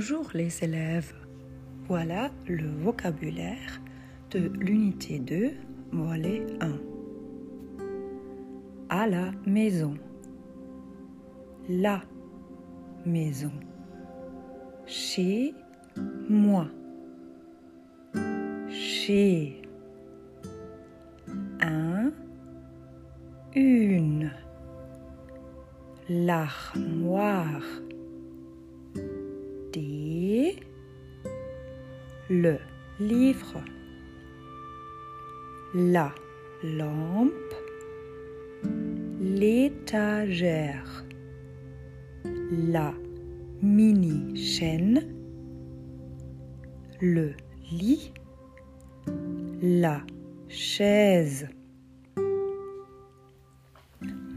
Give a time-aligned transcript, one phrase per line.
[0.00, 1.12] Bonjour les élèves.
[1.86, 3.82] Voilà le vocabulaire
[4.30, 5.50] de l'unité 2,
[5.92, 6.78] volet 1.
[8.88, 9.92] À la maison.
[11.68, 12.00] La
[13.04, 13.52] maison.
[14.86, 15.52] Chez
[16.30, 16.66] moi.
[18.70, 19.60] Chez
[21.60, 22.10] un,
[23.54, 24.32] une.
[26.08, 27.60] L'armoire
[32.30, 32.58] le
[33.00, 33.60] livre.
[35.74, 36.14] La
[36.62, 37.32] lampe.
[39.20, 41.04] L'étagère.
[42.52, 42.94] La
[43.60, 45.12] mini chaîne.
[47.00, 47.32] Le
[47.72, 48.12] lit.
[49.60, 50.00] La
[50.48, 51.48] chaise.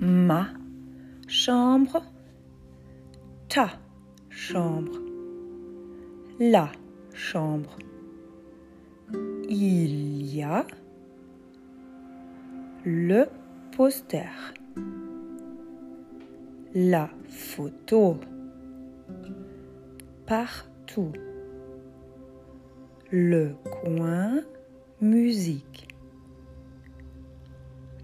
[0.00, 0.48] Ma
[1.26, 2.02] chambre.
[3.48, 3.80] Ta
[4.28, 5.00] chambre.
[6.38, 6.70] La
[9.48, 10.64] Il y a
[12.84, 13.26] le
[13.76, 14.54] poster,
[16.74, 18.18] la photo,
[20.26, 21.12] partout,
[23.10, 24.40] le coin
[25.00, 25.88] musique,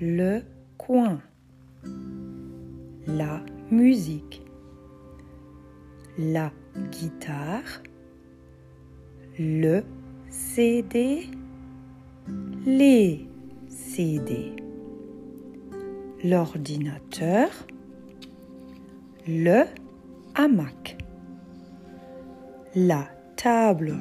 [0.00, 0.42] le
[0.78, 1.20] coin,
[3.08, 4.42] la musique,
[6.16, 6.52] la
[6.92, 7.82] guitare,
[9.40, 9.82] le
[10.28, 11.30] CD,
[12.66, 13.26] les
[13.70, 14.54] CD,
[16.22, 17.48] l'ordinateur,
[19.26, 19.62] le
[20.34, 20.98] hamac,
[22.74, 23.96] la table,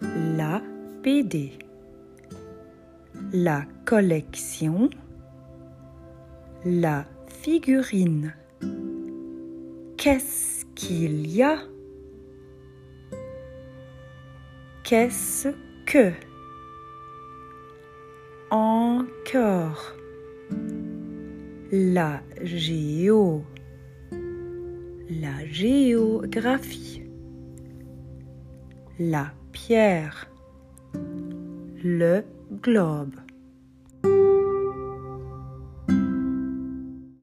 [0.00, 0.62] la
[1.02, 1.58] BD,
[3.32, 4.90] la collection,
[6.64, 8.32] la figurine.
[9.96, 11.58] Qu'est-ce qu'il y a?
[14.84, 15.48] Qu'est-ce
[15.86, 16.12] que?
[18.50, 19.94] Encore.
[21.72, 23.42] La géo.
[25.08, 27.02] La géographie.
[28.98, 30.30] La pierre.
[31.82, 32.22] Le
[32.62, 33.23] globe